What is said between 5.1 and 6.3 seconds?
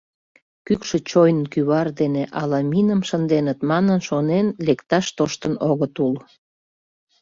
тоштын огыт ул.